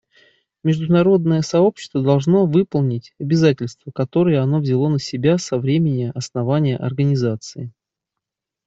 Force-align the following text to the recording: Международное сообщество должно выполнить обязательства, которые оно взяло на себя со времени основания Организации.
Международное 0.63 1.43
сообщество 1.43 2.01
должно 2.01 2.47
выполнить 2.47 3.13
обязательства, 3.19 3.91
которые 3.91 4.39
оно 4.39 4.57
взяло 4.59 4.89
на 4.89 4.97
себя 4.97 5.37
со 5.37 5.59
времени 5.59 6.11
основания 6.15 6.75
Организации. 6.75 7.71